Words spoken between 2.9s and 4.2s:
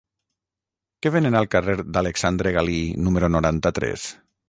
número noranta-tres?